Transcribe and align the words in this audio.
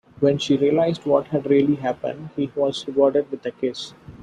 When 0.19 0.39
she 0.39 0.57
realised 0.57 1.05
what 1.05 1.27
had 1.27 1.45
really 1.47 1.75
happened, 1.75 2.31
he 2.35 2.51
was 2.55 2.87
rewarded 2.87 3.29
with 3.29 3.45
a 3.45 3.51
kiss. 3.51 3.93